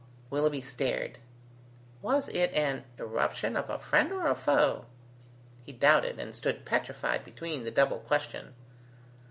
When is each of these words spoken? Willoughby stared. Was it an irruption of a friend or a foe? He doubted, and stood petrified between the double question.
Willoughby 0.31 0.61
stared. 0.61 1.19
Was 2.01 2.27
it 2.29 2.51
an 2.55 2.85
irruption 2.97 3.55
of 3.55 3.69
a 3.69 3.77
friend 3.77 4.11
or 4.11 4.25
a 4.25 4.33
foe? 4.33 4.87
He 5.63 5.73
doubted, 5.73 6.19
and 6.19 6.33
stood 6.33 6.65
petrified 6.65 7.23
between 7.23 7.65
the 7.65 7.69
double 7.69 7.99
question. 7.99 8.55